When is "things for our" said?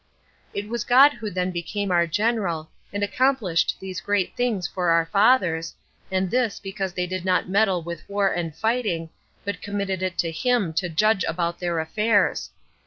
4.35-5.05